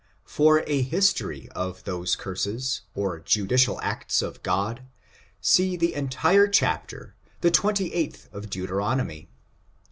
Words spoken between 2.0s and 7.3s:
curses or judicial acts of God, see the entire chapter,